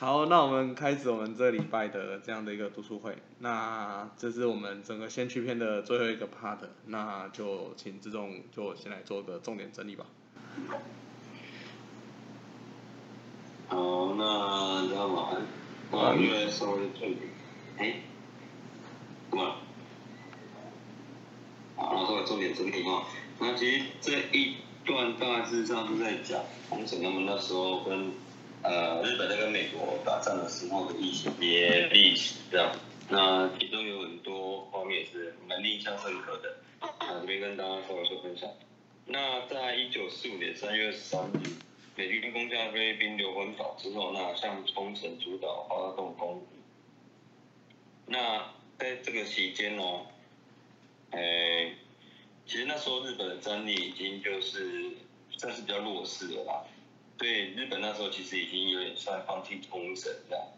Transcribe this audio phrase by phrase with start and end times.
[0.00, 3.18] 好，那我们开始我们这礼拜的这样的一个读书会。
[3.40, 10.06] 那这是我们整个先驱篇的最后一个 part，那就请志仲就先来做个重点整理吧。
[13.68, 15.42] 好，那大家晚安。
[15.90, 17.18] 我因为稍微重点，
[17.76, 17.96] 哎，
[19.28, 19.56] 怎么了？
[21.76, 23.04] 好，然后稍微重点整理哈。
[23.38, 28.12] 那其实这一段大致上是在讲洪承他们那时候跟
[28.62, 31.30] 呃日本在跟美国打仗的时候的一些
[31.92, 32.72] 历史这样。
[33.08, 38.48] 那其中有很多画面是蛮印象深刻的，啊这边跟大家稍微做分享。
[39.06, 41.50] 那在一九四五年三月二十三日，
[41.96, 46.46] 美军攻下菲律宾硫磺岛之后，那向冲绳主岛发动攻击。
[48.06, 49.82] 那在这个期间呢，
[51.10, 51.74] 诶，
[52.46, 54.92] 其实那时候日本的战力已经就是
[55.36, 56.64] 算是比较弱势了吧。
[57.20, 60.56] 对，日本那时候其实已经有点算放弃冲绳了。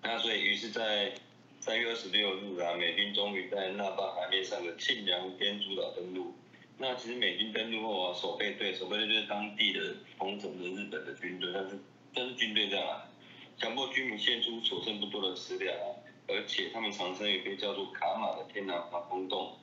[0.00, 1.12] 那所以于是，在
[1.58, 6.32] 三月二十六日啊，美军终于在那霸海面上的庆良间诸岛登陆。
[6.78, 11.78] 那其实美军登陆后啊，守备队，守备队就是当地的封城的日本的军队，但是
[12.14, 13.10] 但是军队这样啊，
[13.58, 19.58] 强迫居民献出所剩不多的食粮啊，而且他们藏身于被叫做卡马的天然防空洞，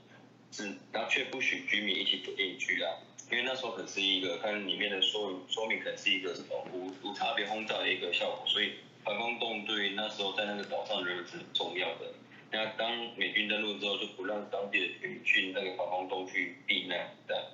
[0.51, 2.91] 只然后却不许居民一起走进去啊。
[3.31, 8.73] 因为那时候可能是一个看里面的说说明，可能是一个什么无无差别轰炸的一个效果，所以
[9.05, 12.13] 防空洞对于那时候在那个岛上人是很重要的。
[12.51, 17.51] 那当美军登陆之后，就不让当地的居民去那个防空洞去避难的。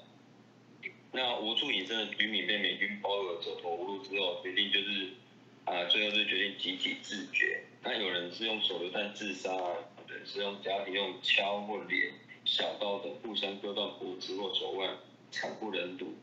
[1.11, 5.09] 那无处隐身的居民被美军包围走投无路之后，决定就是
[5.66, 7.63] 啊，最后就决定集体自决。
[7.84, 12.12] 那有人是用手榴弹自杀，有人是用家庭用敲或镰、
[12.46, 14.97] 小刀等互相割断脖子或手腕。
[15.31, 16.15] 惨不忍睹。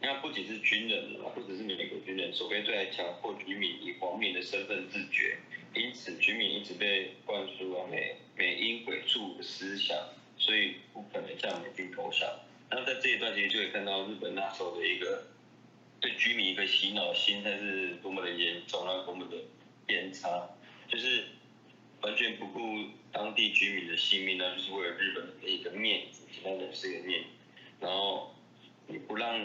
[0.00, 5.38] 那不仅是军人啊，不只是美国军人，守备队还强迫居民以皇民的身份自决，
[5.74, 9.96] 因此居民一直被灌输啊美美英鬼畜的思想，
[10.36, 12.28] 所以不可能向美军投降。
[12.70, 15.26] 那在这一段其实就可以看到日本那时候的一个
[16.00, 19.38] 对居民一个洗脑心态是多么的严重啊，多么的
[19.86, 20.50] 偏差，
[20.86, 21.24] 就是
[22.02, 22.60] 完全不顾
[23.10, 27.28] 当地居民的性命那，就是为了日本的一个面子，其他人是一个面子，
[27.80, 28.33] 然后。
[28.86, 29.40] 你不让，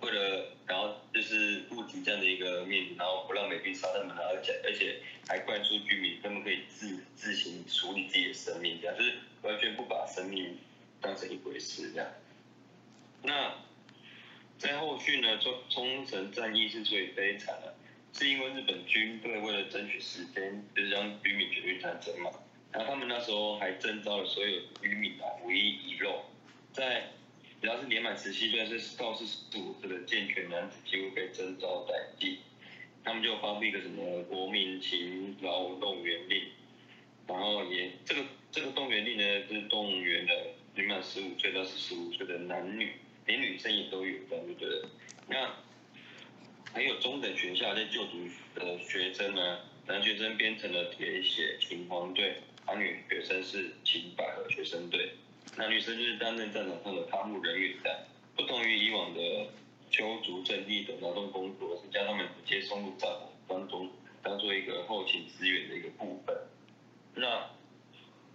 [0.00, 10.58] 为了然后就是顾及这样的一个面子，然后不让美军杀他们，而且而且还灌输居民他们可以自自行处理自己的生命，这样就是完全不把生命
[11.00, 12.10] 当成一回事这样。
[13.22, 13.54] 那
[14.58, 17.72] 在后续呢，冲冲绳战役之所以悲惨呢，
[18.12, 22.30] 是因为日本军队为了争取时间，就是让居民决定战争嘛。
[22.72, 26.24] 然后他们那时候还征召了所有居民啊，唯一遗漏，
[26.72, 27.10] 在。
[27.60, 32.38] 只要是年满十七岁，是到四十五岁的健全男子，几乎被征召待祭。
[33.02, 36.42] 他们就发布一个什么国民勤劳动员令，
[37.26, 42.92] 然后也这个这个动员令呢，是动员了年满十五岁到四十五岁的男女，
[43.26, 44.82] 连女生也都有，对不对？
[45.28, 45.54] 那
[46.72, 52.36] 还有中等学校在就读的学生呢，男学生编成了铁血秦皇队，
[52.66, 55.12] 而女学生是秦百合学生队。
[55.54, 59.20] 那女生就是担任战场上的看护人员的，不同于以往的
[59.90, 63.88] 修筑阵地的劳动工作，是将他们直接送入战场当中，
[64.22, 66.36] 当做一个后勤资源的一个部分。
[67.14, 67.48] 那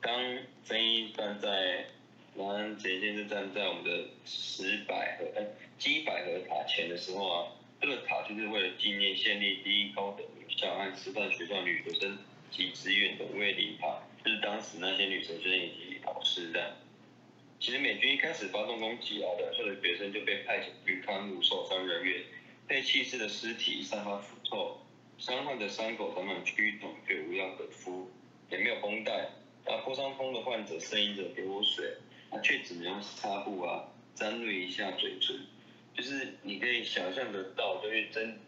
[0.01, 1.85] 当曾一站在
[2.33, 5.45] 南安前线是站在我们的石百合哎
[5.77, 12.17] 基百合塔前的时候啊，这个塔就是为了纪念县立第一高等女校和师范学校女学生
[12.49, 16.77] 及职员的慰灵塔，就是当时那些女学生以及老师的。
[17.61, 22.23] 其实美军一开始发动攻击啊，两岁的学生就被派遣去看护受伤人员，
[22.67, 24.79] 被弃尸的尸体散发腐臭，
[25.19, 28.09] 伤患的伤口长满蛆肿却无药可敷，
[28.49, 29.29] 也没有绷带，
[29.67, 31.85] 啊破伤风的患者呻吟着给我水，
[32.31, 35.39] 他却只能用擦布啊沾润一下嘴唇，
[35.95, 38.39] 就是你可以想象得到，就是针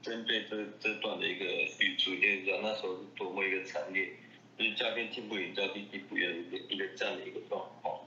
[0.00, 4.08] 针对这这段的一个叙述，你就知道那时候是多么一个惨烈，
[4.56, 8.00] 就是家天天不应，叫地地不厌的一个一个这样的一个状况。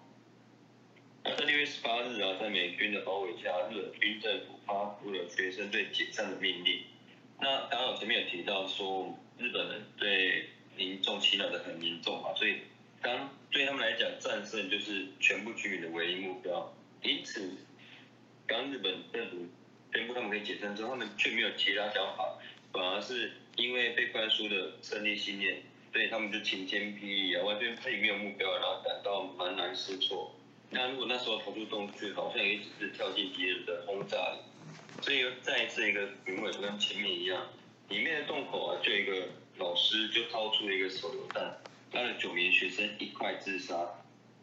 [1.27, 6.83] 那在六月十八日啊，在美军的包围下，日本军政府发布了学生队解散的命令。
[7.39, 12.57] 那刚刚我前面有提到说，日本人对民众欺扰的很严重嘛，所以
[13.01, 16.71] 当对他们来讲，战胜就是全部居民的唯一目标。
[17.01, 17.57] 因此，
[18.47, 19.47] 当日本政府
[19.95, 22.37] 宣布他们可以解散之后，他们却没有其他想法，
[22.71, 30.31] 反而是因为被灌输的胜利信念，所以他们就晴天霹雳啊，完全自己没有目标，然后感到茫然失措。
[30.69, 34.39] 那如果那时候投入洞去，好像也只是跳进敌人的轰炸里，
[35.01, 37.47] 所以又再一次一个评委跟前面一样，
[37.89, 41.57] 里面的洞口啊，就一个老师就掏出了一个手榴弹，
[41.91, 43.75] 他的九名学生一块自杀，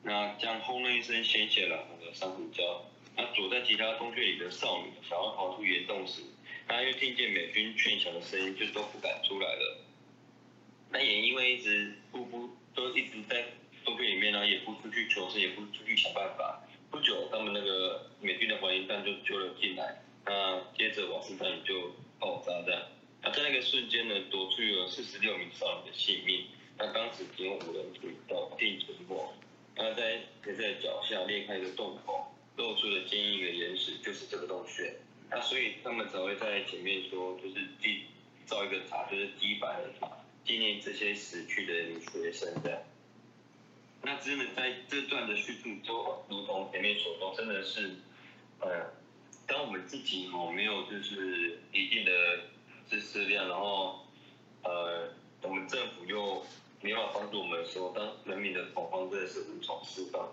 [0.02, 2.80] 那将轰了一声鲜血染红了珊瑚礁。
[3.14, 6.22] 那躲在其他洞穴里的少女想要逃出岩洞时，
[6.66, 9.84] 她又听见美军劝降的声音，就都不敢出来了。
[10.90, 13.44] 那也因为一直不不都一直在
[13.84, 16.60] 洞穴里面呢，也不出去求生，也不出去想办法。
[16.90, 20.02] 不久，他们那个美军的火焰弹就救了进来。
[20.26, 22.82] 那接着瓦斯弹就爆炸样。
[23.22, 26.46] 那在那个瞬间呢，夺去了四十六名少女的性命。
[26.78, 29.32] 那当时只有五人处于倒地存活。
[29.74, 34.94] 那在在脚下裂开一个洞口，露出了坚硬的岩石，就是这个洞穴。
[35.30, 38.02] 那所以他们才会在前面说，就是祭
[38.44, 40.10] 造一个塔，就是祭白的塔，
[40.44, 42.84] 纪念这些死去的女学生的。
[44.04, 47.94] 那真的在这段的叙述，就如同前面所说，真的是，
[48.58, 48.92] 呃，
[49.46, 52.10] 当我们自己哦没有就是一定的
[52.90, 54.04] 知识量，然后，
[54.64, 55.08] 呃，
[55.42, 56.44] 我们政府又
[56.80, 60.28] 没法帮助我们的时候，当人民的恐慌真的是无从释放。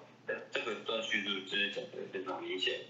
[0.51, 2.81] 这个段叙述就是讲的非常明显。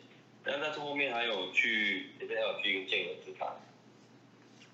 [0.46, 3.54] 那但是后面还有去，也还有去一个建尔之塔。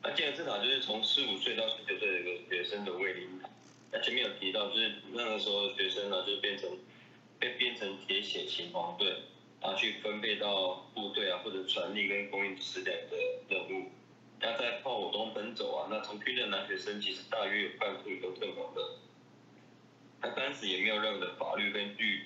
[0.04, 3.50] 那建尔之塔就是从十五岁到十九岁的一个学生的卫灵塔。
[3.92, 6.70] 那前面有提到，就是那个时候学生呢，就变成
[7.40, 9.16] 被变成铁血秦皇队，
[9.62, 13.18] 啊，去分配到部队啊，或者传令跟供应食粮的
[13.48, 13.92] 任务。
[14.42, 18.82] 那在炮火中奔走啊，那从军的男学生其实大约有半数都阵亡的。
[20.22, 22.24] 他当时也没有任何的法律根据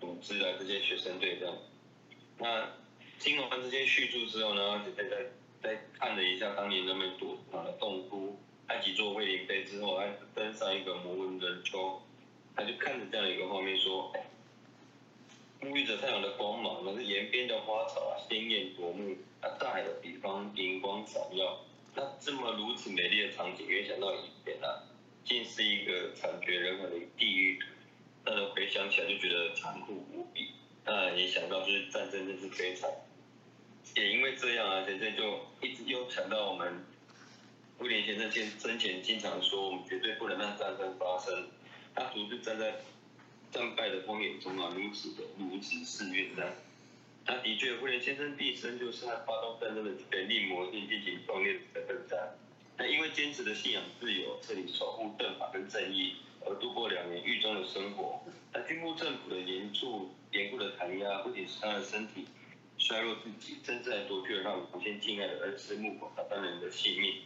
[0.00, 1.56] 组织啊这些学生队这样。
[2.38, 2.68] 那
[3.18, 5.16] 听完这些叙述之后呢，就再再
[5.62, 8.38] 再看了一下当年那么躲藏的洞窟。
[8.68, 12.02] 埃及做卫灵碑之后，还登上一个摩纹人丘，
[12.54, 14.12] 他就看着这样一个画面说
[15.62, 21.60] ：“沐浴着太阳的光芒，那是沿边的花草啊，鲜艳夺目，那大海的彼方银光闪耀，
[21.94, 24.82] 那这么如此美丽的场景，联想到以前啊，
[25.24, 27.60] 竟是一个惨绝人寰的地狱，
[28.24, 30.50] 让人回想起来就觉得残酷无比。
[30.84, 32.90] 那也想到就是战争真是悲惨，
[33.94, 36.84] 也因为这样啊，现在就一直又想到我们。”
[37.78, 41.46] 威廉先生前生前经常说，我们绝对不能让战争发生。
[41.94, 42.76] 他独自站在
[43.52, 46.54] 战败的荒野中啊，如此的如此肆虐战。
[47.26, 52.34] 他的确，威廉先生毕生就是他发动战争的全力模拟进行壮烈的奋战。
[52.78, 58.22] 他因为坚持的信仰自由，这里守护正法跟正义，而度过两年狱中的生活。
[58.54, 62.26] 那军部政府的严肃严酷的弹压，不仅使他的身体
[62.78, 67.16] 衰弱自己，甚至还夺去了他无限敬爱的恩师木口他当人的性命。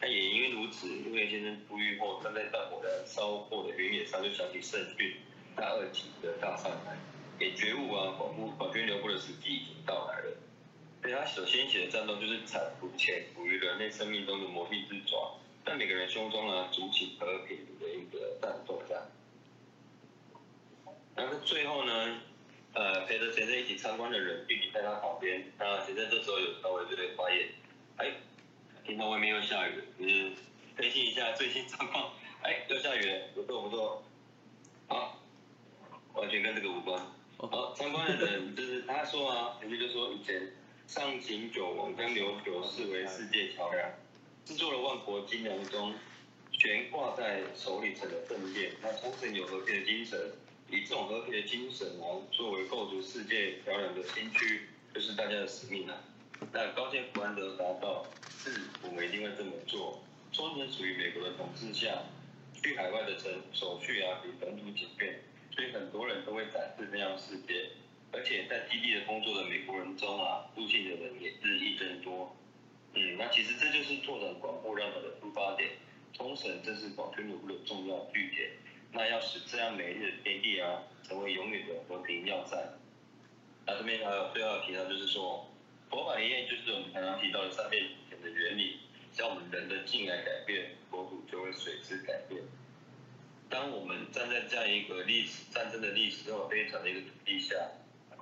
[0.00, 5.16] 他也因为如此，因为先生出狱后，站在大火燃烧过的原野上，就想起圣训
[5.56, 6.96] 大二级的大上台，
[7.40, 10.36] 也觉悟啊，广布广军流布的时机已经到来了。
[11.02, 15.36] 所以他首先写的战斗就是铲除潜伏于人类生命中的魔力之爪，
[15.66, 19.10] 在每个人胸中呢，筑起和平的一个战斗战。
[21.16, 22.20] 然后最后呢，
[22.72, 27.48] 呃，陪着先生一起参观的人聚集在他旁边，那先生这时候有稍微这个发言，
[27.96, 28.12] 哎。
[28.88, 30.34] 听到外面又下雨，嗯，
[30.74, 32.10] 更新一下最新状况。
[32.40, 34.02] 哎，又下雨了，不错不错。
[34.86, 35.20] 好，
[36.14, 36.98] 完全跟这个无关。
[37.36, 40.54] 好，参观的人就是他说啊，前面就说以前
[40.86, 43.90] 上行九王将琉球视为世界桥梁，
[44.46, 45.92] 制作了万国金梁中
[46.52, 48.72] 悬挂在手里城的正殿。
[48.80, 50.18] 那冲绳有和平的精神，
[50.70, 54.62] 以这种和平的精神来，作为构筑世界桥梁的新区，
[54.94, 56.02] 就是大家的使命了。
[56.52, 58.06] 那高建福安德达到，
[58.38, 58.50] 是
[58.82, 60.02] 我们一定会这么做。
[60.32, 62.02] 冲绳属于美国的统治下，
[62.54, 67.70] 去海外的城手续啊比本土简便，所以很多人都会展示这样世界。
[68.12, 72.34] 而且在基地的工作的美国人中啊，入境的人也日益增多。
[72.94, 75.70] 嗯，那其实这就是拓展广阔让的出发点。
[76.14, 78.50] 冲绳正是广军努力的重要据点。
[78.92, 82.56] 那要使这样美丽的天地啊，成为永远的和平要塞。
[83.66, 85.47] 那这边还有最后提到就是说。
[85.90, 87.82] 佛法理念就是我们常常提到的三变
[88.22, 88.80] 的原理，
[89.12, 92.42] 像我们人的境来改变，国土就会随之改变。
[93.48, 97.56] 当我们站在这样一个历史战争的历史这么悲惨的一个土地下，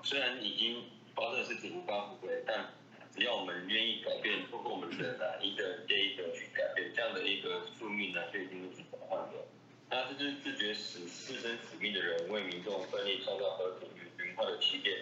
[0.04, 2.73] 虽然已经发生的事情无法复回，但
[3.12, 9.44] 只要我们愿意改变，通过我们的哪一个接一个去改变，这样的一个宿命呢，就已经是转换的。
[9.90, 14.99] 那这就是自觉死自身使命的人，为民众奋力创造和平与文化的起点。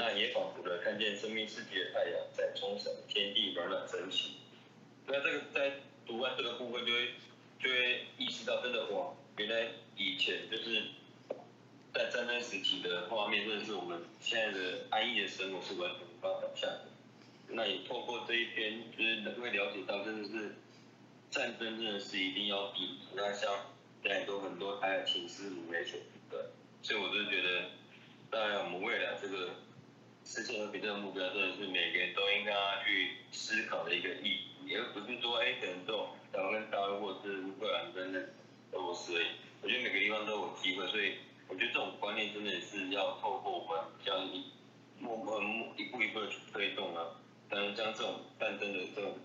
[0.00, 4.36] 那也仿佛的看见生命世界的太阳在冲绳天地暖暖升起。
[5.06, 5.72] 那这个在
[6.06, 7.10] 读完这个部分，就会
[7.62, 10.84] 就会意识到，真的哇，原来以前就是
[11.92, 16.86] 在战争时期的画面，真的是我们现在的安逸的生活是完全无法想象的。
[17.48, 20.54] 那你透过这一篇，就是能会了解到，真的是
[21.30, 23.00] 战争真的是一定要避。
[23.14, 23.52] 那像
[24.02, 26.40] 现在都很多还有情思如雷水对，
[26.82, 27.64] 所以我就觉得，
[28.30, 29.50] 当然我们未来这个
[30.24, 32.52] 实现和平这个目标，真的是每个人都应该
[32.84, 38.14] 去思考的一个意义，也不是说哎，可能就台湾跟大陆或者是乌克兰跟
[38.72, 39.26] 俄罗斯而已。
[39.62, 41.14] 我觉得每个地方都有机会，所以
[41.48, 44.44] 我觉得这种观念真的是要透过我们这样一
[44.98, 45.42] 默默
[45.76, 49.18] 一步一步的去推动啊，才能将这种战争的这种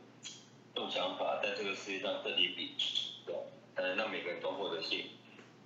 [0.74, 3.36] 这种想法在这个世界上彻底摒除，对，
[3.76, 5.06] 才能让每个人都获得幸福。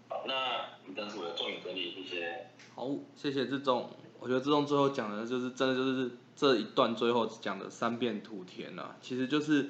[0.10, 2.48] 好，那以上是我的重点整理，谢谢。
[2.76, 3.90] 好，谢谢志仲。
[4.20, 9.70] 我觉得志仲最后讲的就是真的就是这一段最后讲的三遍土田啊，其实就是。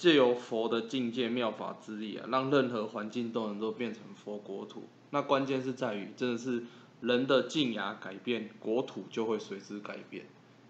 [0.00, 4.84] 借由佛的境界妙法之力啊，让任何环境都能够变成佛国土。
[5.10, 6.64] 那关键是在于，真的是
[7.02, 10.24] 人的静雅改变，国土就会随之改变。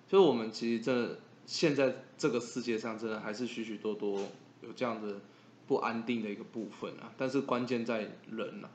[0.08, 4.18] 所以，我们其实真的现在这个世界上，真的还是许许多多
[4.62, 5.20] 有这样的
[5.68, 7.12] 不安定的一个部分啊。
[7.16, 8.68] 但是关键在人啊，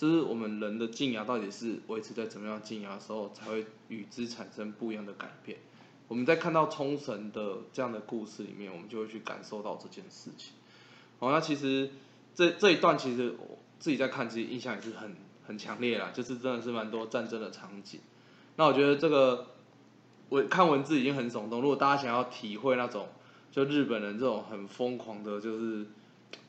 [0.00, 5.58] 就是我们人的静雅到底是维持在怎么样静雅的时候，才会与之产生不一样的改变。
[6.08, 10.54] 我们在看到冲绳的这样的故事里面，我们就会去感受到这件事情。
[11.18, 11.90] 哦，那其实
[12.34, 15.14] 这这一段其实我自己在看，其实印象也是很
[15.46, 18.00] 很强烈啦，就是真的是蛮多战争的场景。
[18.56, 19.48] 那我觉得这个
[20.30, 23.06] 我看文字已经很耸动，如果大家想要体会那种
[23.52, 25.88] 就日本人这种很疯狂的，就是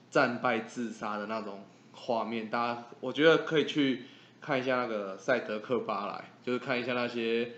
[0.09, 4.03] 战败自杀的那种画面，大家我觉得可以去
[4.39, 7.51] 看一下那个赛德克巴莱，就是看一下那些。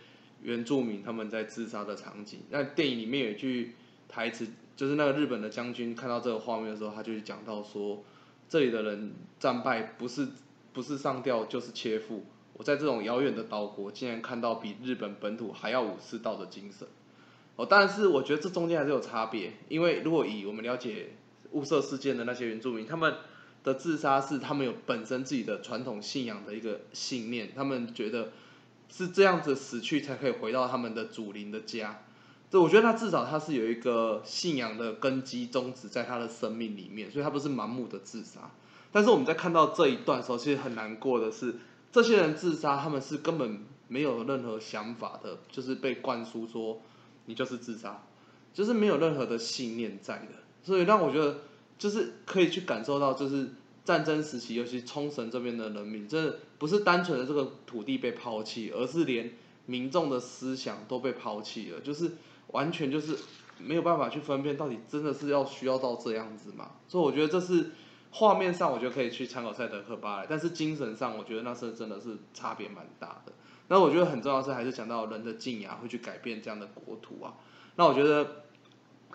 [0.46, 3.76] 原住民他们在自杀的场景，那电影里面有一句
[4.10, 8.04] 台词，就是那个日本的将军看到这个画面的时候，他就讲到说，
[8.50, 10.28] 这里的人战败不是
[10.74, 16.86] 不是上吊就是切腹，我在这种遥远的岛国竟然看到比日本本土还要武士道的精神，
[17.56, 21.12] 哦，但是我觉得这中间还是有差别，因为如果以我们了解
[21.52, 23.16] 雾社事件的那些原住民，他们
[23.64, 28.32] 的自杀是他们有本身自己的传统信仰的一个信念，他们觉得。
[28.90, 32.04] 是这样子死去才可以回到他们的祖灵的家，
[32.52, 38.52] 这我觉得他至少他是有一个信仰的根基宗旨在他的生命里面，所以他不是盲目的自杀。
[38.92, 41.56] 但是我们在看到这一段的时候，其实很难过的是，
[41.92, 46.80] 这些人自杀，他们是根本没有任何想法的，就是被灌输说
[47.26, 48.04] 你就是自杀，
[48.54, 51.38] 就是没有任何的信念在的，所以让我觉得
[51.78, 53.50] 就是可以去感受到就是。
[53.86, 59.34] 战争时期，尤其冲绳这边的人民，这不是单纯的这个土地被抛弃，而是连
[59.66, 62.14] 民众的思想都被抛弃了，就是
[62.54, 63.14] 完全就是
[63.60, 66.72] 没有办法去分辨到底真的是要需要到这样子嘛？
[66.88, 67.72] 所以我觉得这是
[68.12, 73.34] 画面上，我觉得可以去参考赛德克巴莱，但是精神上，我觉得那是真的是差别蛮大的。
[73.68, 77.34] 那我觉得很重要是还是讲到人的静雅会去改变这样的国土啊。
[77.76, 78.44] 那我觉得。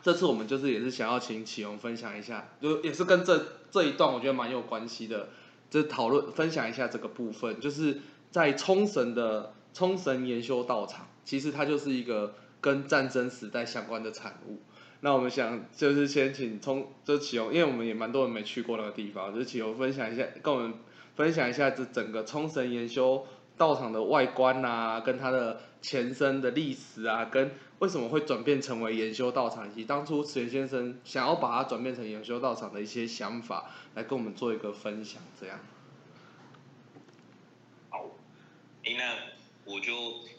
[0.01, 5.29] 这次我们就是也是想要请启荣分享一下，就也是跟这这一段我觉得蛮有关系的，
[5.69, 7.99] 就讨论分享一下这个部分，就是
[8.31, 14.61] 在冲绳的冲绳研修道场，其实它就是一个跟战争时代相关的产物。
[15.01, 20.75] 那我们想就是先请冲就启荣，因为我们也蛮多人没去过那个地方，就是启荣分享一下，跟我们
[21.17, 23.27] 分享一下这整个冲绳研修
[23.57, 27.51] 道场的外观啊，跟它的前身的历史啊，跟。
[27.79, 29.71] 为什么会转变成为研修道场？
[29.71, 35.61] 以及当初池原先生想要把它转变成研修道场的一些想法，来跟我们做一个分享，这样。
[37.89, 38.11] 好，
[38.83, 39.17] 那
[39.65, 39.95] 我就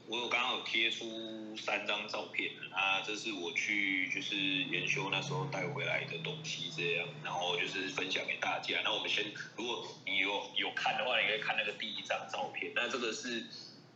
[0.08, 8.82] 我有刚刚有贴出三张照片，那这是我去就是研修那时候带回来的东西，这样，然后就是分享给大家。
[8.84, 9.24] 那我们先，
[9.56, 12.74] 如果你有有看的话，你可以看那个第一张照片。
[12.76, 13.46] 那这个是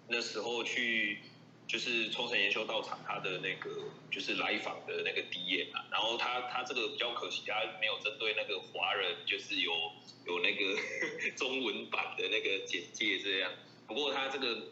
[0.07, 1.19] 那时候去。
[1.67, 3.69] 就是冲绳研修道场，他的那个
[4.11, 9.73] 就是来访的那个 D 眼啊，然后他他这个比较可惜，他没有针对那个华人，就是有
[10.25, 10.81] 有那个
[11.35, 13.51] 中文版的那个简介这样。
[13.87, 14.67] 不过他这个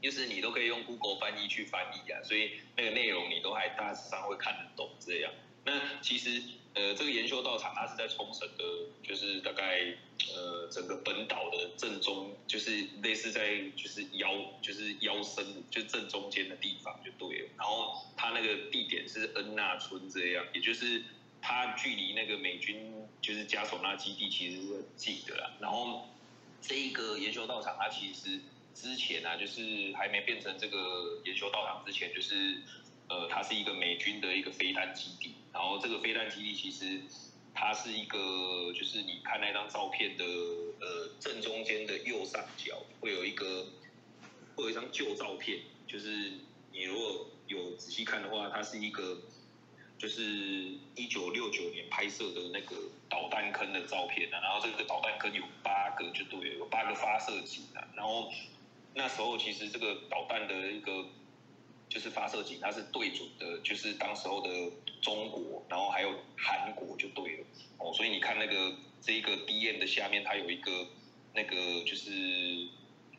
[0.00, 5.32] 就是你都可以用 Google 翻译去翻译啊，所以那个内容你都还大致上会看得懂这样。
[5.64, 6.42] 那其实。
[6.76, 8.64] 呃，这个研修道场它是在冲绳的，
[9.02, 9.96] 就是大概
[10.34, 14.28] 呃整个本岛的正中，就是类似在就是腰
[14.60, 17.48] 就是腰身就正中间的地方就对了。
[17.56, 21.02] 然后它那个地点是恩纳村这样，也就是
[21.40, 22.92] 它距离那个美军
[23.22, 25.52] 就是加索纳基地其实是很近的啦。
[25.58, 26.06] 然后
[26.60, 28.38] 这一个研修道场它其实
[28.74, 32.60] 之前啊，就是还没变成这个研修道场之前，就是。
[33.08, 37.00] 呃，它是一个美军的一个飞弹基地，然后这个飞弹基地其实
[37.54, 43.66] 它是一个，就是你看那张照片的呃正中间的右上角会有一个
[44.54, 46.32] 会有一张旧照片，就是
[46.72, 49.20] 你如果有仔细看的话，它是一个
[49.98, 50.22] 就是
[50.94, 52.76] 一九六九年拍摄的那个
[53.08, 58.30] 导弹坑的照片啊，然后这个导弹坑有八个，就对，有八个发射井啊，然后
[58.94, 61.06] 那时候其实这个导弹的一个
[61.88, 64.48] 就是发射井，它是对准的，就是当时候的
[65.00, 67.44] 中国，然后还有韩国就对了
[67.78, 70.86] 哦，所以你看那个这一个 D N 的下面，它有一个
[71.34, 72.10] 那个就是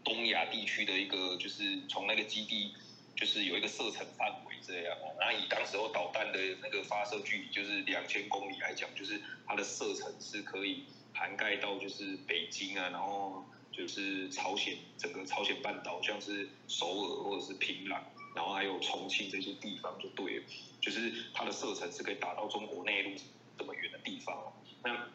[0.03, 2.73] 东亚地区的一个，就是从那个基地
[3.15, 10.83] 就是有一个射程范围这样哦，那以当时候导弹的那个发射距离就是两千公里来讲，就是它的射程是可以
[11.13, 18.01] 涵盖到就是北京啊，然后就是朝鲜整个朝鲜半岛，像是首尔或者是平壤。
[18.37, 20.43] 然后还有重庆这些地方就对了，
[20.79, 23.11] 就是它的射程是可以打到中国内陆
[23.57, 24.53] 这么远的地方。
[24.83, 25.09] 那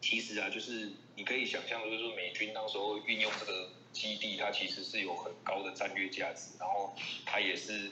[0.00, 6.92] 其实啊，就是你可以想象，就是说美军当时候运用这个基地，它其实是有很高的战略价值，然后
[7.24, 7.88] 它也是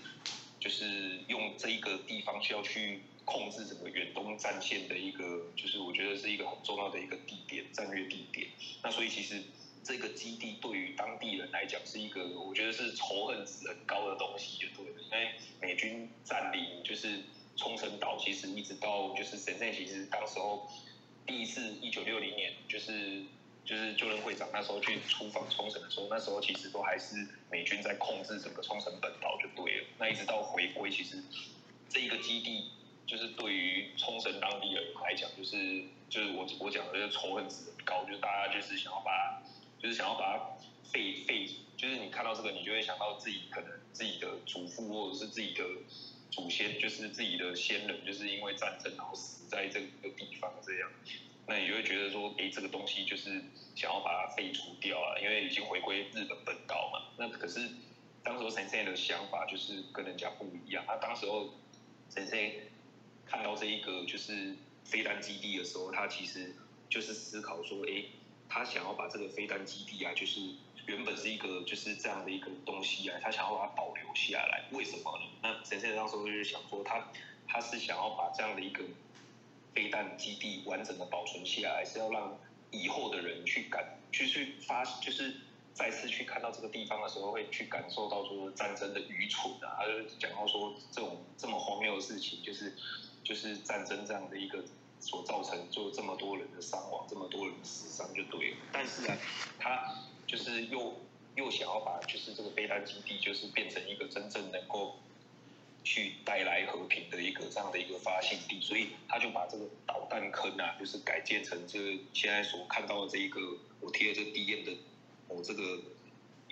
[0.58, 8.48] 就是用这一个地方需要去控制整个远东战线的一个，就是我觉得是一个很重要的一个地点，战略地点。
[8.82, 9.40] 那所以其实。
[9.84, 15.00] 这个基地对于当地人来讲是一个，我觉得是仇恨值很高的东西，就对了。
[15.02, 17.20] 因为美军占领就是
[17.54, 20.66] 冲绳岛，其实一直到就是神圣，其实当时候
[21.26, 23.22] 第一次一九六零年，就是
[23.62, 29.84] 就是就任会长那时候去出访冲绳的时候，那时候其实都还是美军在控制整个冲绳本岛就对了。
[29.98, 31.22] 那一直到回归，其实
[31.90, 32.70] 这一个基地
[33.06, 39.42] 就是对于冲绳当地人来讲，就是就是我我讲的就是仇恨值很高，就大家就是想要把。
[39.84, 40.44] 就是想要把它
[40.90, 45.62] 废废，就是你看到这个，你就会想到自己可能自己的祖父或者是自己的
[46.30, 50.90] 祖先，就是自己的先人，就是因为战争然后死在这个地方这样，
[51.46, 53.42] 那你就会觉得说，哎，这个东西就是
[53.74, 57.12] 想要把它废除掉啊，因为已经回归日本本岛嘛。
[57.18, 57.68] 那可是
[58.22, 61.52] 当时候神仙的想法就是跟人家不一样，他当时候
[62.08, 62.70] 神仙
[63.26, 64.56] 看到这一个就是
[64.86, 66.56] 飞弹基地的时候，他其实
[66.88, 68.04] 就是思考说，哎。
[68.54, 70.40] 他想要把这个飞弹基地啊，就是
[70.86, 75.26] 原本是一个就是这样的一个东西啊，他想要把它保留下来，为什么呢？
[75.42, 77.10] 那神仙当时就是想说，他
[77.48, 78.84] 他是想要把这样的一个
[79.74, 82.38] 飞弹基地完整的保存下来，是要让
[82.70, 85.34] 以后的人去感，去去发，就是
[85.72, 89.78] 再次去看到这个地方的时候，会去感受到说战争的愚蠢啊。
[89.80, 92.72] 他就讲到说，这种这么荒谬的事情，就是
[93.24, 94.64] 就是战争这样的一个。
[95.04, 98.56] 所造成就这么多人的伤亡，这么多人的死伤就对了。
[98.72, 99.16] 但是呢，
[99.58, 100.94] 他就是又
[101.36, 104.96] 又想要把就是这个飞弹基地，就是变成一个真正能够
[105.84, 113.40] 去带来和平的一个这样的一个发现地，所以他就把这个导弹坑啊，就是改建成这现在所看到的这一个
[113.80, 114.72] 我贴的这 D N 的
[115.28, 115.80] 我这个。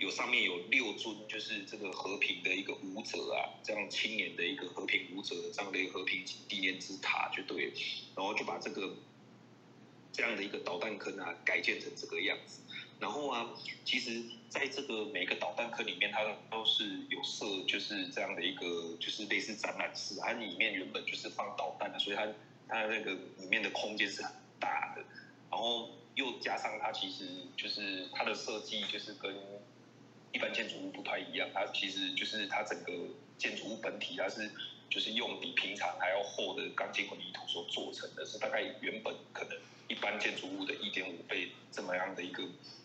[0.03, 7.71] 有上面有六尊，就是这个和平的一个舞者啊，这样青年的一个和平舞者这样的一个和平纪念之塔就对，
[8.13, 8.97] 然后就把这个
[10.11, 12.59] 这样的一个导弹坑啊改建成这个样子。
[12.99, 13.49] 然后啊，
[13.85, 16.19] 其实在这个每个导弹坑里面，它
[16.51, 22.27] 都是有设就是这样的一个就是类似展览室，它里面原本就是放导弹的，所以它
[22.67, 25.03] 它那个里面的空间是很大的。
[25.49, 29.35] 然后又加上它其实就是它的设计就是跟
[30.33, 32.91] 一般建筑物不太一样，它其实就是它整个
[33.37, 34.49] 建筑物本体，它是
[34.89, 39.55] 就是用比平常还要厚的钢筋混凝土所做成的，是大概原本可能
[39.87, 42.43] 一般建筑物的一点五倍这么样的一个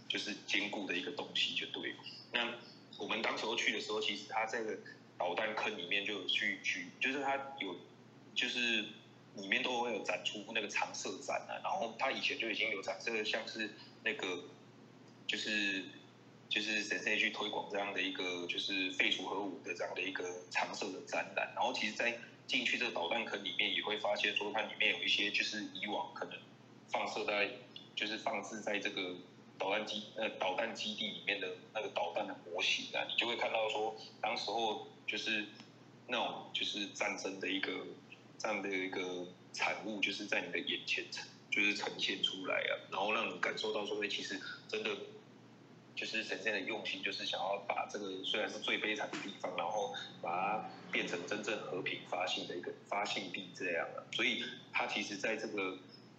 [0.08, 1.94] 就是坚固的一个东西，就对。
[2.32, 2.52] 那
[2.98, 4.76] 我们当时候去的时候，其实它这个
[5.16, 7.74] 导弹坑里面就有去去，就是它有
[8.34, 8.84] 就是
[9.36, 13.70] 里面都会有展出那个长射展啊，然后它以前就已经有展这个像是
[14.04, 14.44] 那个
[15.26, 15.82] 就是。
[16.48, 26.38] 就是神圣去推广这样的一个就是废除核武的这样的一个常设的展览，然后其实，在进去这个导弹坑里面，也会发现说它里面有一些就是以往可能
[26.88, 27.50] 放射在
[27.94, 29.14] 就是放置在这个
[29.58, 35.44] 导弹基呃导弹基地里面的那个导弹的模型啊，你就会看到说当时候就是
[36.06, 37.86] 那种就是战争的一个
[38.38, 44.96] 这样的一个产物，就是在你的眼前呈就是呈现出来啊，然后让你感受到说，哎，其实真的。
[45.98, 54.06] 就是神仙的用心，就是想要把这个虽然是最悲惨的地方，然后把它变成真正和平发信的一个发信地这样的。
[54.12, 55.76] 所以他其实在这个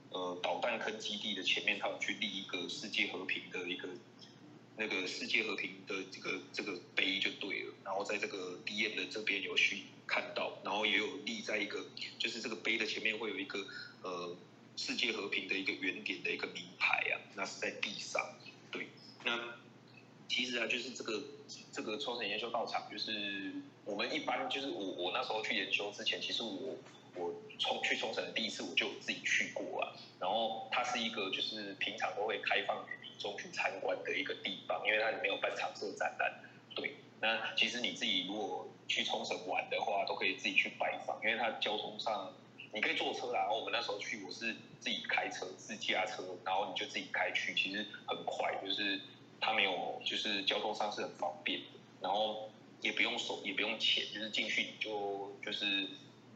[0.10, 3.88] 呃导弹坑基地的前面，他有去立一个世界和平的一个
[4.76, 7.74] 那个世界和平的这个这个碑就对了。
[7.86, 11.86] 然后在这个 D N 的这边有去看到，然后也有立在一个
[12.18, 13.65] 就是这个碑的前面会有一个
[14.02, 14.36] 呃
[14.76, 18.22] 世界和平的一个原点的一个名牌啊，那是在地上，
[18.72, 18.89] 对，
[19.24, 19.58] 那。
[20.30, 21.22] 其实啊，就是这个
[21.74, 23.52] 这个冲绳研修道场，就是
[23.84, 26.78] 我们一般就是我我那时候去研修之前，其实我
[27.15, 29.92] 我冲去冲绳第一次我就自己去过啊。
[30.20, 36.32] 然后它是一个就是平常都会开放给民众去参观的一个地方，因为它里面有办常设展览。
[36.76, 42.32] 对，那其实你自己如果去冲绳玩的话，都可以自己去拜访，因为它交通上
[42.72, 43.39] 你可以坐车啦。
[43.39, 49.00] 然后我们那时候去，我是自己开车自驾车，然后你就自己开去，其实很快，就是
[49.39, 51.62] 它没有就是交通上是很方便，
[52.02, 55.88] 然后也不用手也不用钱，就是进去就就是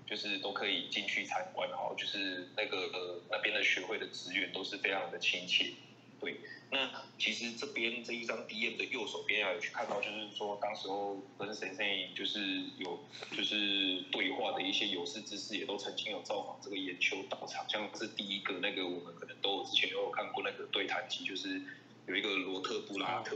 [0.07, 5.73] 就是都可以进去参观，然后就是那个呃那边的学会的职员都是非常的亲切，
[6.19, 6.37] 对。
[6.71, 6.89] 那
[7.19, 12.99] 其实这边这一张 D M 的右手边啊，有去看到，就是说当时候跟谁谁就是有
[13.37, 21.61] 就是对话的一些有识之士，也都曾经有造访这个研修道场，像是第一个那个我们可能都有之前有看过那个对谈机，就是
[22.07, 23.35] 有一个罗特布拉特，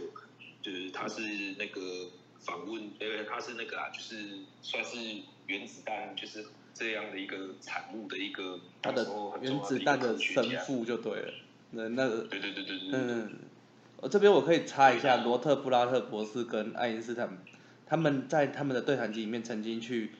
[0.61, 1.21] 就是他是
[1.57, 4.97] 那个访问，呃，他是那个啊，就是算是
[5.47, 9.07] 原子弹就是这样的一个产物的一个他的
[9.41, 11.33] 原子弹的神父就对了。
[11.71, 13.39] 那那个，对对对对对，嗯，
[13.97, 17.37] 我这边我可以插一下，罗特布拉特博士跟爱因斯坦，
[17.85, 20.11] 他们在他们的对谈集里面曾经去，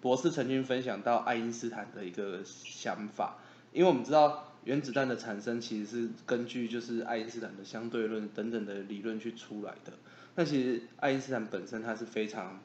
[0.00, 3.38] 博士曾经分享到爱因斯坦的一个想法，
[3.72, 9.92] 因为我们知道原子弹的产生其实是根据就是爱因斯坦的相对论等等的理论去出来的，
[10.34, 12.60] 那其实爱因斯坦本身他是非常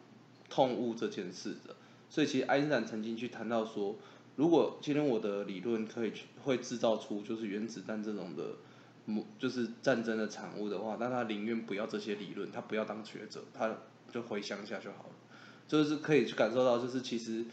[0.49, 1.75] 痛恶这件事的，
[2.09, 3.95] 所以其实爱因斯坦曾经去谈到说。
[4.35, 8.55] 如果今天我的理论可以去会制造出就是原子弹这种的，
[9.37, 13.75] 就是战争的产物的话，那他宁愿不要这些理论，他不要当学者，他
[14.13, 15.09] 就回乡下就好了。
[15.67, 17.43] 就是可以去感受到，就是其实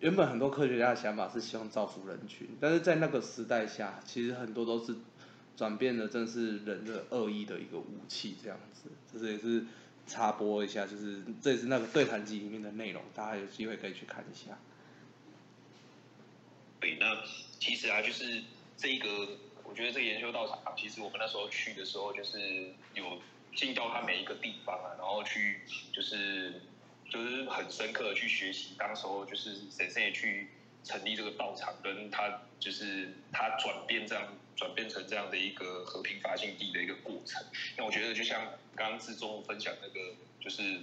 [0.00, 4.94] 原本很多科学家的想法是希望造福人群，但是在那个时代下，其实很多都是
[5.56, 8.90] 转变的，正是人的恶意的一个武器这样子。
[9.12, 9.64] 这是也是
[10.06, 14.58] 插播一下，就是这也是那个对谈集里面的内容，大家有机会可以去看一下。
[16.78, 17.16] 对，那
[17.58, 18.42] 其实啊，就是
[18.76, 19.08] 这一个，
[19.64, 22.38] 我觉得这个研修道场，其实我们那时候去的时候，就是
[22.94, 23.18] 有
[23.54, 26.60] 进到它每一个地方啊，然后去就是
[27.08, 30.48] 就是很深刻的去学习，当时候就是神圣也去
[30.84, 37.44] 成立这个道场，跟他就是他转变这样转变成这样的一个和平发信地的一个过程。
[37.76, 40.80] 那我觉得就像刚刚志忠分享那个，就是。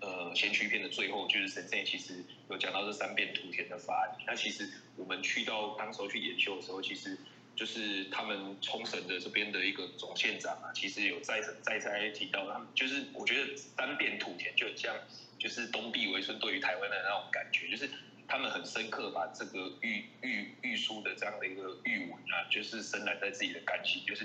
[0.00, 4.24] 呃，先驱片的最后就是神圣，其实有讲到这三遍土田的法理。
[4.28, 7.18] 那其实我们去到当时候去研修的时候，其实
[7.58, 14.94] 就是他们冲绳的这边的一个总县长啊，其实有再再再提到他们，就是我觉得单变土田就很像
[15.40, 17.90] 就是东壁为村对于台湾的那种感觉，就是
[18.28, 24.24] 他们很深刻把这个玉玉玉书的这样的一个玉文啊，就是深染在自己的感情，就是。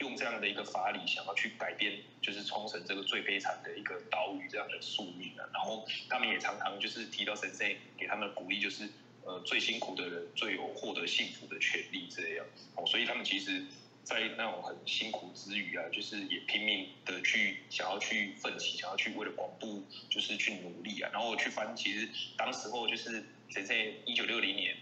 [0.00, 5.46] 用这样的一个法理，想要去改变，就是冲绳这个最悲惨的一个岛屿这样的宿命啊。
[5.54, 7.64] 然后他们也常常就是提到神社
[7.96, 8.88] 给他们鼓励，就是
[9.24, 12.46] 呃最辛苦的人最有获得幸福的权利这样。
[12.76, 13.64] 哦，所以他们其实，
[14.02, 21.10] 在那种很辛苦之余啊，就是也拼命的去想要去奋起，想要去为了广布，就是去努力啊。
[21.12, 24.76] 然后去翻，其实当时候就是神圣一九六零年。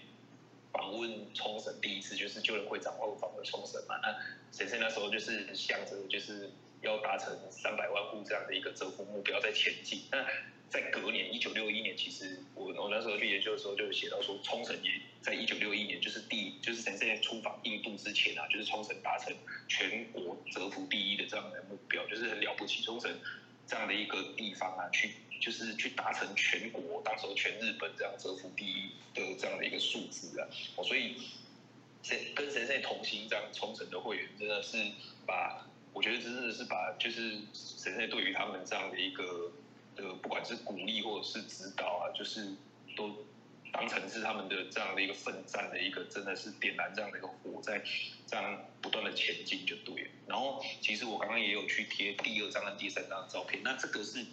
[0.73, 3.95] 访问冲绳第一次就是救人会长会访问冲绳嘛？
[4.03, 4.17] 那
[4.51, 6.51] 先生那时候就是想着就是
[6.81, 10.01] 要达成三百万户这样的一个折服目标在前进。
[10.11, 10.25] 那
[10.73, 19.37] 在隔年一九六一年，其实我我那时候去研究的时候就写到说，冲绳也在一九六一年就是第就是神社出访印度之前啊，就是冲绳达成
[19.69, 22.83] 全国折服第一的这样的目标，就是很了不起。
[22.83, 23.15] 冲绳
[23.67, 25.11] 这样的一个地方啊，去。
[25.43, 31.17] 就是去达成全国，当时全日本这样折服第一的这样的一个数字啊，哦，所以
[32.01, 34.77] 神跟神圣同行这样冲绳的会员，真的是
[35.27, 39.51] 把我觉得真的是把就是神圣对于他们这样的一个
[39.97, 42.55] 呃，不管是鼓励或者是指导啊，就是
[42.97, 43.25] 都
[43.73, 47.83] 当成是他们的这样的一个奋战的一个，真的是点燃这样的一个火，在
[48.27, 50.11] 这样不断的前进就对了。
[50.27, 54.25] 然后其实我刚刚也有去贴第二张和第三张照片，那这个是。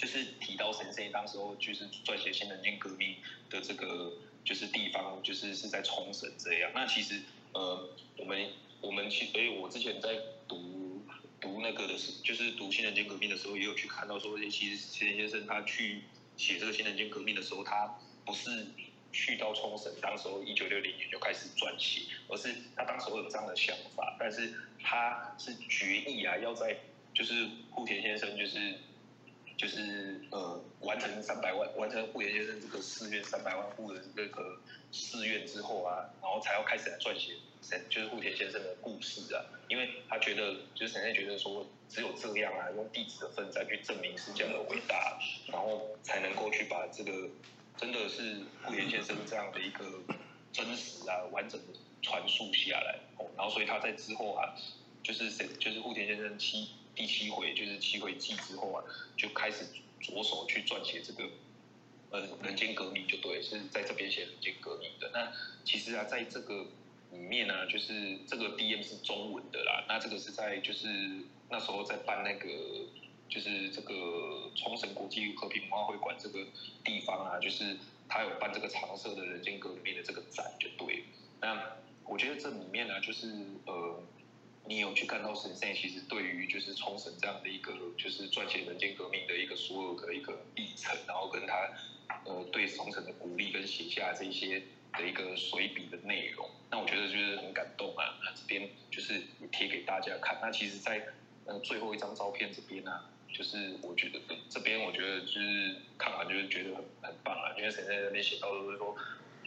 [0.00, 3.16] 就是提到神圣当时候就是撰写新人间革命
[3.50, 4.12] 的这个
[4.44, 6.70] 就是地方，就是是在冲绳这样。
[6.72, 7.20] 那其实
[7.52, 8.48] 呃，我们
[8.80, 10.16] 我们其所以我之前在
[11.60, 16.02] 那个的时，就是读新人间革命的时候，也有去看到说，其实田先生他去
[16.36, 18.66] 写这个新人间革命的时候，他不是
[19.12, 26.76] 去到冲绳，当时候一九六零年就开始撰写，而是他当时候有这样的想法，但是他是决议啊，要在
[27.14, 28.78] 就是户田先生就是。
[29.58, 34.56] 就是呃完成三百万，完成户田先生这个寺院三百万户的这个
[34.92, 45.18] 寺院之后啊，然后才要开始来撰写神就是户田先生的故事啊，因为他觉得就是神仙觉得说只有这样啊，用弟子的奋战去证明是这样的伟大，
[45.48, 47.28] 然后才能够去把这个
[47.76, 49.84] 真的是户田先生这样的一个
[50.52, 53.00] 真实啊完整的传述下来。
[53.16, 54.54] 哦，然后所以他在之后啊，
[55.02, 58.82] 就是谁就是户田先生七第七回就是七回记之后啊，
[59.16, 59.64] 就开始
[60.00, 61.30] 着手去撰写这个
[62.10, 65.08] 呃人间革命，就对，是在这边写人间革命的。
[65.14, 65.32] 那
[65.64, 66.66] 其实啊，在这个
[67.12, 70.88] 里面呢、就是这个 DM 是中文的啦，那这个是在就是
[71.48, 72.48] 那时候在办那个
[73.28, 76.44] 就是这个冲绳国际和平文化会馆这个
[76.84, 77.76] 地方啊，就是
[78.08, 81.04] 他有办这个常设的人间革命的这个展，就对。
[81.40, 83.32] 那我觉得这里面呢、就是
[83.66, 84.02] 呃，
[84.68, 91.54] 你有去看到神圣其实对于就是冲绳这样的一个就是撰写人间革命的一个所有的一个历程，然后跟他
[92.26, 98.20] 呃对冲绳的鼓励跟写下这些的一个随笔的内容，那我觉得就是很感动啊。
[98.22, 100.38] 那这边就是也贴给大家看。
[100.42, 101.02] 那其实在，
[101.46, 103.00] 呃最后一张照片这边呢、
[103.32, 108.94] 就是我觉得这边我觉得就是看完就是觉得很很棒啊，因为神在那边写到的是说，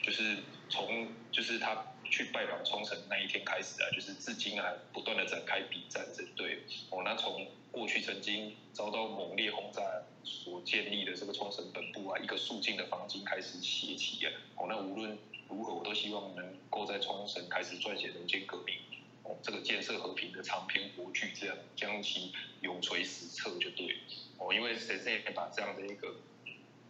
[0.02, 1.76] 就是从就是他
[2.12, 6.60] 去拜访冲绳那一天开始啊，就是至今啊不断的展开比战这对
[6.92, 9.82] 哦，那从过去曾经遭到猛烈轰炸
[10.24, 18.76] 所建立的这个冲绳本部啊，一个肃静的房间开始写起啊，哦，那无论如何我都希望能够在冲绳开始撰写人间革命。
[19.24, 23.98] 哦，这个建设和平的长篇国剧，这样将其永垂史册就对。
[24.40, 26.16] 哦，因为神圣也把这样的一个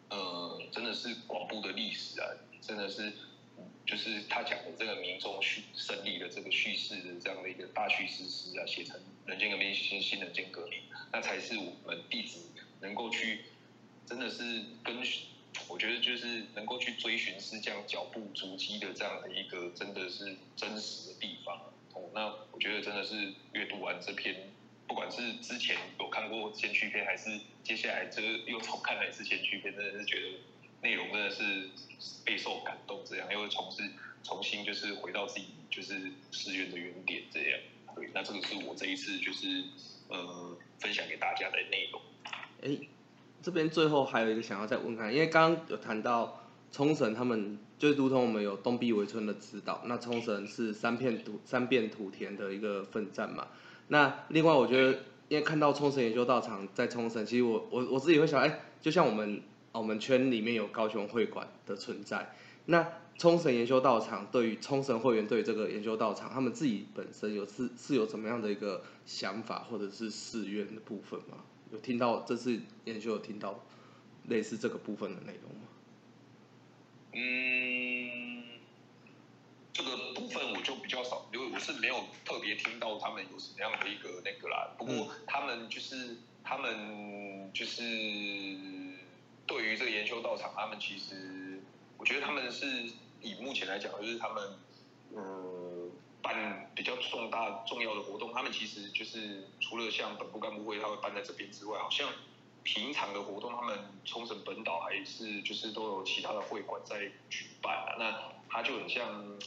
[0.10, 2.28] 呃，真的是广布的历史啊，
[2.62, 3.12] 真的是，
[3.92, 10.80] 就是他讲的这个民众叙胜利的这个叙事的这样的一个大叙事诗啊，写成人间革命新新人间革命，
[11.12, 12.40] 那才是我们弟子
[12.80, 13.42] 能够去，
[14.06, 14.96] 真的是跟，
[15.68, 21.58] 我觉得就是能够去追寻师匠脚步足迹的这样的一个真的是真实的地方。
[21.94, 24.54] 哦，那我觉得真的是阅读完这篇，
[24.88, 30.28] 不管是之前有看过先驱篇，还是接下来这个又重看了一次先驱篇，真的是觉得
[30.82, 31.70] 内容真的是
[32.26, 33.84] 备受感动，这样又重是
[34.24, 37.60] 重新就是回到自己就是寺院的原点这样。
[37.96, 39.64] 对，那这个是我这一次就是
[40.08, 42.02] 呃分享给大家的内容。
[42.64, 42.88] 哎，
[43.42, 53.48] 这边最后还有一个想要再问看，因为刚刚有谈到冲绳，他们就如同我们有东壁围村的指导，那冲绳是三片土三遍土田的一个奋战嘛。
[53.90, 59.42] 那另外我觉得，因为看到冲绳研究道场在冲绳，其实我我我自己会想，哎，就像我们
[59.72, 62.34] 我们圈里面有高雄会馆的存在，
[62.66, 71.44] 那冲绳研修道场对于冲绳会员对于这个研究道场，他们自己本身有是是有怎么样的一个想法或者是誓愿的部分吗？
[71.72, 73.64] 有听到这次研修有听到
[74.28, 75.68] 类似这个部分的内容吗？
[77.14, 78.44] 嗯，
[79.72, 84.72] 这个部分我就比较少，因为我是没有特别听到他们有什么样的一个那个啦。
[84.78, 87.82] 不过他们就是他们就是
[89.48, 91.62] 对于这个研修道场，他们其实
[91.98, 92.66] 我觉得他们是
[93.22, 94.60] 以目前来讲，就是他们
[95.16, 102.10] 嗯办比较重大重要的活动，他们其实就是除了像本部干部会他会办在这边之外，好像
[102.64, 107.96] 平常的活动，他们冲绳本岛还是就是都有其他的会馆在举办啊。
[107.98, 109.38] 那他就很像，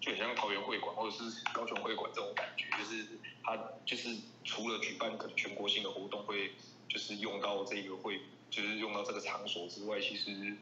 [0.00, 6.52] 就很像桃园会馆或者是高雄会馆这种感觉，就是他就是除了举办可能全国性的活动会，
[6.88, 8.20] 就是用到这个会，
[8.52, 10.56] 就是用到这个场所之外，其实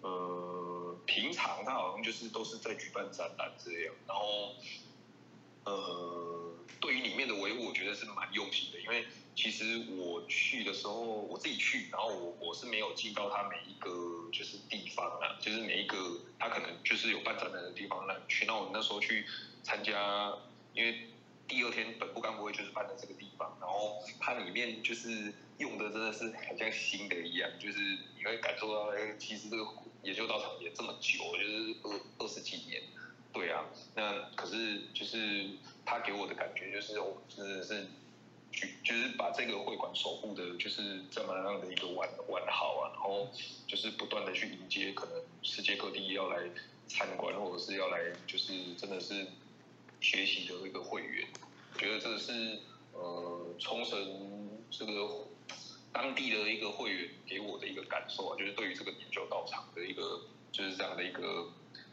[0.00, 4.54] 呃平常它好像就是都是在举办展览这样，然后
[5.64, 9.04] 呃对于里面的维护，我觉得是蛮用心的，因为。
[9.34, 13.88] 其实我去的时候，我自己去，然后我我是没有进到它每一个
[14.30, 15.96] 就是地方啊，就是每一个
[16.38, 18.44] 它可能就是有办展览的地方那去。
[18.44, 19.24] 那我那时候去
[19.62, 20.36] 参加，
[20.74, 21.08] 因为
[21.48, 27.80] 第二天本部干部会就是办在这个地方，然后它里面就是用的真的是很像新的一样，就是
[28.18, 29.66] 你会感受到，哎，其实这个
[30.02, 32.82] 研究道场也这么久，就是二二十几年，
[33.32, 35.48] 对啊，那可是就是
[35.86, 37.86] 他给我的感觉就是，我真的是。
[38.54, 43.26] 去就是把这个会馆守护的，就是这么样的一个完完好啊，然后
[43.66, 46.50] 就是不断的去迎接可能世界各地要来
[46.86, 49.26] 参观或者是要来就是真的是
[50.02, 51.26] 学习的一个会员，
[51.78, 52.58] 觉得这个是
[52.92, 54.92] 呃冲绳这个
[55.92, 61.48] 当地的一个会员给我的一个感受啊，就是对于这个研究道场的一个就是这样的一个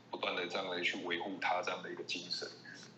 [0.10, 2.48] 不断的这样的去维护它这样的一个精神。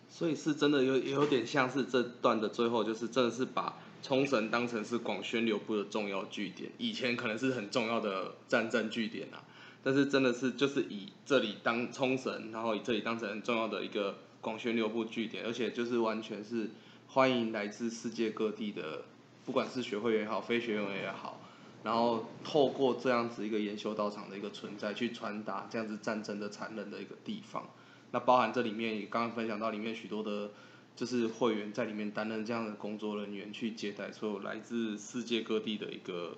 [0.08, 9.42] 所以是真的有有点像是这段的最后，就是真的是把冲绳当成是广宣流部的重要据点，以前可能是很重要的战争据点啊，
[9.82, 16.70] 但是真的是就是以这里当冲绳，然后以这里当成很重要的一个广宣流部据点，而且就是完全是
[17.06, 19.04] 欢迎来自世界各地的，
[19.44, 21.40] 不管是学会员也好，非学员也好，
[21.82, 27.68] 然后透过这样子一个研修道场的一个存在，去传达这样子战争的残忍的一个地方。
[28.12, 30.50] 那包含这里面也刚刚分享到里面许多的，
[30.94, 36.36] 就是会员在里面担任这样的工作人员，去接待所有来自世界各地的一个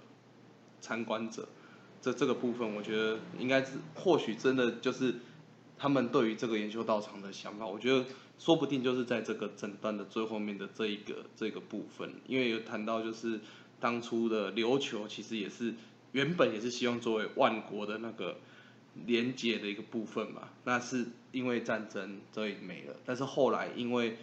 [0.80, 1.48] 参观者。
[2.00, 5.16] 这这个部分，我觉得应该是或许真的就是
[5.78, 7.66] 他们对于这个研修道场的想法。
[7.66, 8.04] 我觉得
[8.38, 13.40] 说不定就是在这个诊断的最后面的这一个这个部分，因为有谈到就是
[13.80, 15.74] 当初的琉球其实也是
[16.12, 18.36] 原本也是希望作为万国的那个。
[19.06, 24.18] 连接的一个部分嘛，那是因为战争所以没了，但是后来因为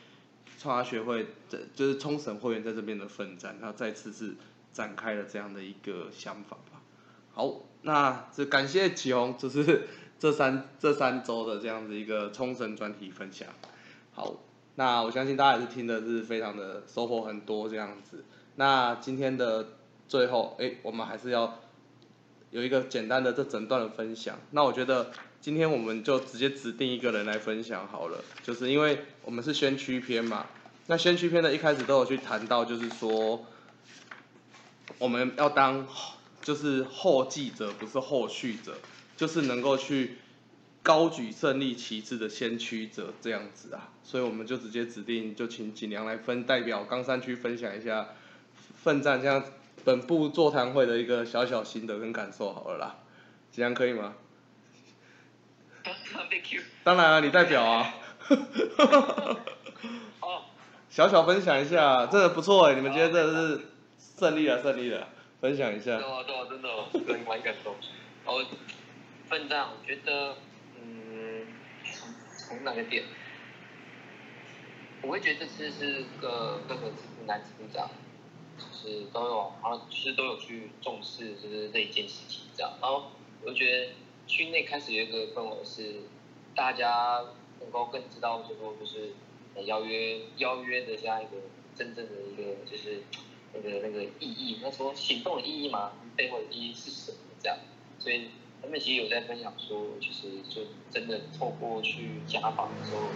[0.57, 4.33] 创华学会这就是冲绳会员在这边的奋战，然后再次是
[4.71, 6.81] 展开了这样的一个想法吧。
[7.33, 13.49] 好，那这感谢启宏，就是这三这三周的这样子一个冲绳专题分享。
[14.13, 14.35] 好，
[14.75, 18.23] 那我相信大家也是听的是非常的收获很多这样子。
[18.55, 19.69] 那今天的
[20.07, 21.59] 最后，哎，我们还是要。
[22.51, 30.45] 有一个简单的这整段的分享，那我觉得今天我们就直接指定一个人来分享好了，就是因为我们是先驱篇嘛，
[30.87, 33.45] 那先驱篇的一开始都有去谈到，就是说
[34.97, 35.87] 我们要当
[36.41, 38.75] 就是后继者，不是后续者，
[39.15, 40.17] 就是能够去
[40.83, 48.09] 高举胜利旗帜的先驱者这样子啊，所以我们就直接指定就请锦良来分代表冈山区分享一下
[48.83, 49.43] 奋战这样。
[49.83, 52.97] 本部座谈会的一个小小心得跟感受好了啦，
[53.51, 54.13] 这样可以吗？
[56.83, 57.95] 当然了，你代表啊。
[60.19, 60.43] 哦。
[60.91, 63.61] 小小分享一下，真的不错哎，你们今天真的是
[64.19, 65.07] 胜利了，胜利了，
[65.39, 65.97] 分享一下。
[65.97, 66.69] 对啊，对啊，真的，
[67.07, 67.73] 真蛮感动。
[68.25, 68.45] 哦，
[69.29, 70.35] 奋战，我觉得，嗯，
[72.51, 73.03] 从哪个点？
[75.01, 77.89] 我会觉得这次是个各个支部男支部长。
[78.57, 82.71] 就是都有，然后其实都有去重视，就是这一件事情这样。
[82.79, 83.11] 然后
[83.41, 83.93] 我就觉得
[84.27, 86.01] 区内开始有一个氛围是，
[86.53, 87.23] 大家
[87.59, 89.13] 能够更知道说，就是
[89.65, 91.37] 邀约邀约的这样一个
[91.75, 93.01] 真正的一个就是
[93.53, 97.57] 那个那个意义，那说行动的意义嘛，背后的意义是什么这样。
[97.97, 98.29] 所以
[98.61, 103.07] 他们其实有在分享说，其实就真的透过去家访的时候，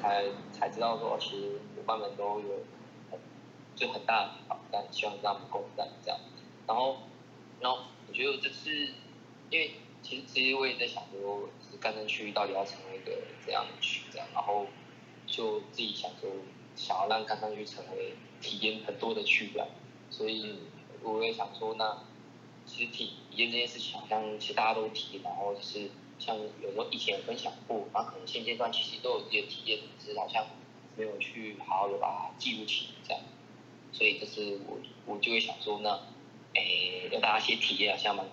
[0.00, 2.64] 才才知道说，其实伙伴们都有
[3.10, 3.18] 很。
[3.76, 6.20] 就很大的挑战，希望让他们共担这样。
[6.66, 6.98] 然后，
[7.60, 8.70] 然后我觉得这次，
[9.48, 9.70] 因为
[10.02, 14.28] 其实其实我也在想说，是干山区到底要成为一个怎样的区这样。
[14.34, 14.66] 然后
[15.26, 16.30] 就自己想说，
[16.76, 19.66] 想要让干山区成为体验很多的区样。
[20.10, 20.58] 所以
[21.02, 22.09] 我也想说，那其
[22.80, 30.46] 实体验这件事情，好像其实大家都提，然后就是像有时候以前分享过，然后可能现阶段其实都有自己的体验，只是好像
[30.96, 33.22] 没有去好好的把它记录起来这样。
[33.92, 36.00] 所以就是我我就会想说，那，
[36.54, 38.26] 诶，要大家先体验，好像蛮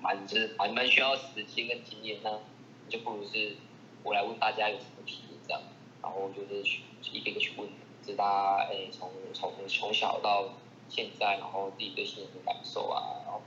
[0.00, 2.40] 蛮就是蛮蛮需要时间跟经验，那
[2.88, 3.56] 就不如是
[4.02, 5.62] 我来问大家有什么体验这样，
[6.02, 6.80] 然后就是去
[7.12, 7.68] 一个一个去问，
[8.02, 10.48] 就是大家诶从从从小到
[10.88, 13.40] 现在，然后自己对新人的感受啊，然后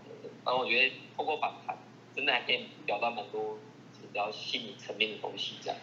[0.47, 1.77] 然后我觉得透过访谈，
[2.15, 3.59] 真的还可以表达蛮多
[4.01, 5.77] 比较心理层面的东西这样，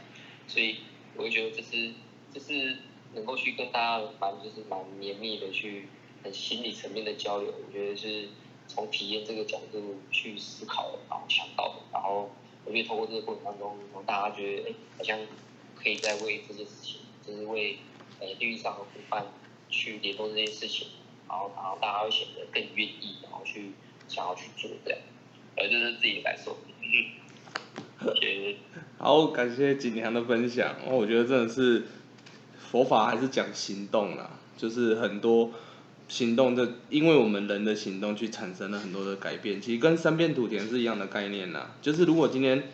[0.49, 0.79] 所以
[1.15, 1.93] 我会觉得这是
[2.33, 2.79] 这是。
[3.15, 5.87] 能够去跟大家蛮就是蛮绵密的去
[6.25, 8.29] 很心理层面的交流，我觉得是
[8.67, 12.29] 从体验这个角度去思考，然后想到的，然后
[12.65, 15.17] 我觉得通过这个过程当中，然后大家觉得哎，好像
[15.77, 17.79] 可以在为这件事情，就是为
[18.19, 19.25] 呃利益上的伙伴
[19.71, 20.89] 去联动这件事情，
[21.29, 23.71] 然后然后大家会显得更愿意，然后去
[24.09, 24.99] 想要去做这样，
[25.57, 26.57] 而就是自己的感受。
[28.99, 31.83] 好，感谢锦良的分享，哦，我觉得真的是。
[32.57, 35.53] 佛法还是讲行动啦，就是很多
[36.09, 41.77] 行动的，因为我们人的行动去产生了很多的改变，其实跟三变土田是一样的概念啦。
[41.81, 42.65] 就是如果今天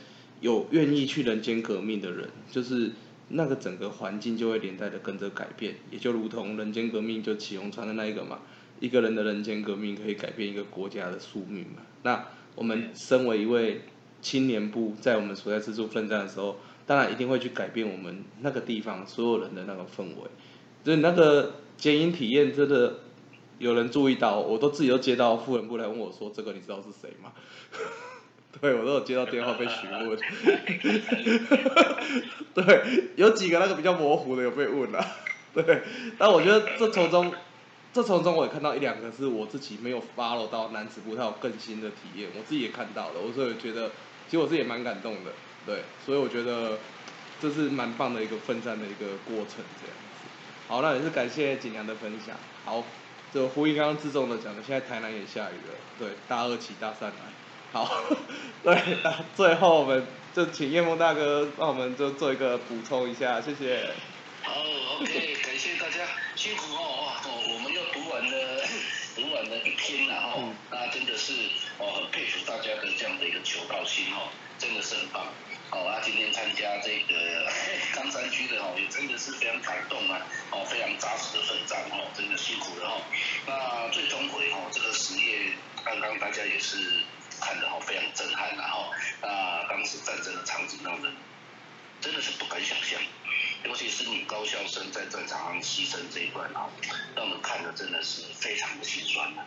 [0.40, 2.92] 有愿意去人间革命的人，就是
[3.28, 8.38] 那个整个环境就会连带的跟着改变，也就如同人间革命就启用川的那一个嘛，
[8.80, 11.82] 一个人的人间革命可以改变一个国家的宿命嘛。
[12.02, 12.26] 那
[12.56, 13.82] 我们身为一位
[14.20, 16.58] 青年部，在我们所在之处奋战的时候。
[16.86, 20.28] 当然一定会去改变我们那个地方所有人的那个氛围，
[20.82, 22.94] 所以那个剪影体验真的
[23.60, 27.30] 有人注意到，我都自己都接到富人部来问我说：“这个你知道是谁吗？”
[28.60, 30.18] 对我都有接到电话被询问。
[32.54, 32.82] 对，
[33.14, 35.06] 有几个那个比较模糊的有被问了。
[35.54, 35.82] 对，
[36.18, 37.32] 但我觉得这从中，
[37.92, 43.90] 这从中我也看到一两个是我自己没有 follow 到男子部，他有更新的体验，我自己也看到了，我所以觉得，
[44.26, 45.32] 其实我自己也蛮感动的。
[45.66, 46.78] 对，所以我觉得
[47.40, 50.28] 这是蛮棒的一个奋战的一个过程，这样子。
[50.68, 52.36] 好，那也是感谢锦良的分享。
[52.64, 52.84] 好，
[53.34, 57.16] 就呼应刚刚自重的讲的，现在台南也下雨了，对，大二起大三来。
[57.72, 57.88] 好，
[58.62, 63.90] 对，那最后我们就请叶梦大哥帮我们就做一个补充一下，谢谢。
[64.42, 64.54] 好
[65.00, 67.58] ，OK，感谢大家辛苦哦，哦，我
[69.64, 71.32] 一篇了哦，那真的是
[71.78, 75.26] 哦很佩服大家的这样的一个求道心哦，真的是很棒。
[75.70, 77.46] 哦，那今天参加这个
[77.94, 83.02] 冈山区的哦，也真的是非常感动啊，哦，非常扎实的奋战哦，真的辛苦了哦。
[83.46, 85.52] 那最终回哦，这个实业
[85.84, 87.02] 刚刚大家也是。
[87.40, 88.92] 看的哦非常震撼，然后
[89.22, 91.10] 那当时战争的场景让人
[91.98, 93.00] 真的是不敢想象，
[93.64, 96.68] 尤其是女高校生在战场上牺牲这一段啊，
[97.14, 99.44] 让我们看的真的是非常的心酸的。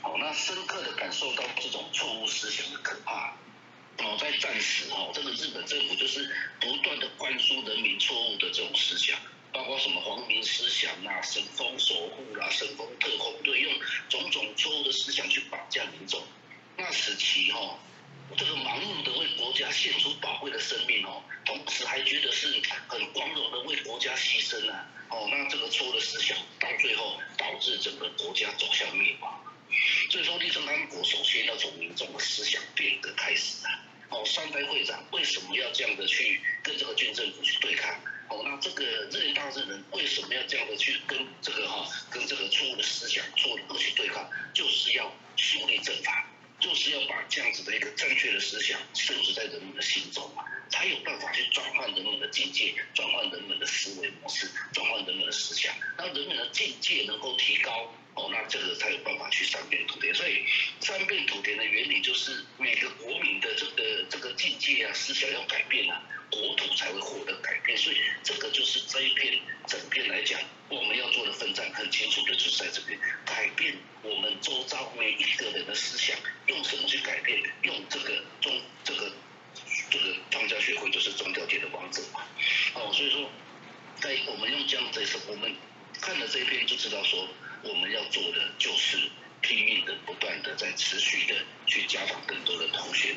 [0.00, 3.34] 好，那深刻的感受到这种错误思想的可怕。
[3.98, 6.28] 哦，在战时哦，这个日本政府就是
[6.60, 9.16] 不断的灌输人民错误的这种思想，
[9.52, 13.72] 包括什么皇民思想啊、神风守护啦、神风特工队，用
[14.08, 16.20] 种种错误的思想去绑架民众。
[16.76, 17.78] 那时期哈，
[18.36, 20.50] 这个盲目的为国家献出宝贵
[32.34, 33.70] 思想变革开始啊。
[34.08, 36.33] 哦，三代会长为什么要这样的去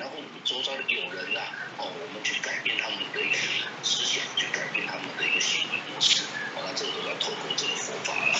[0.07, 1.41] 然后我们周遭的友人呐，
[1.75, 3.37] 哦，我们去改变他们的一个
[3.83, 6.23] 思想，去改变他们的一个行为模式。
[6.55, 8.33] 哦，那这个都要透过这个佛法了。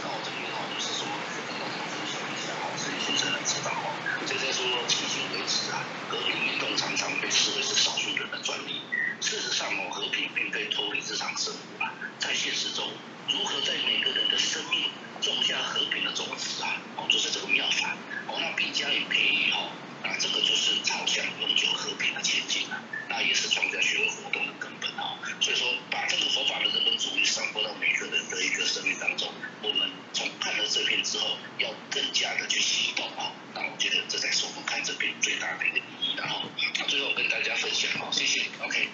[0.00, 1.06] 那我这边哦，就是说
[1.44, 4.00] 跟大家分享一下哦，这里先生来知道哦。
[4.24, 8.88] 就在说，迄今为止啊，和平运动常常被视为是少数人的专利。
[9.20, 11.84] 事实上哦，和平并非脱离日常生活啊，
[12.18, 12.98] 在现实中，
[13.28, 14.90] 如何在每个人的生命
[15.20, 17.92] 种下和平的种子啊，哦，就是这个妙法，
[18.28, 25.18] 哦，那比加以培育哦，那这个就是朝向永久和平的前进啊，那也是创造学会活动的根本啊。
[25.40, 29.28] 所以说，把这个佛法的人本主义散播到每个人的一个生命当中，
[29.62, 33.32] 我们从看了这篇之后，要更加的去行动啊。
[33.54, 36.14] 那我觉得这才是我们看这篇最大的一个意义。
[36.16, 36.42] 然后，
[36.78, 38.88] 那最后跟大家分享啊，谢谢，OK。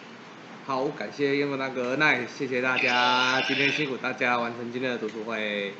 [0.66, 5.74] 好，感谢燕梦大哥，那谢谢大家，今天辛苦大家完成今天的读书会。